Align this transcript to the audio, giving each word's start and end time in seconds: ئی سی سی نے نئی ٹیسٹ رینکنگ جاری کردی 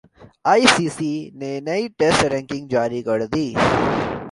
ئی 0.51 0.63
سی 0.73 0.85
سی 0.97 1.11
نے 1.39 1.51
نئی 1.67 1.83
ٹیسٹ 1.97 2.21
رینکنگ 2.33 2.65
جاری 2.73 3.01
کردی 3.07 3.47